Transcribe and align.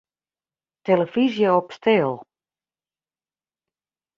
Tillefyzje 0.83 1.47
op 1.59 1.67
stil. 1.77 2.13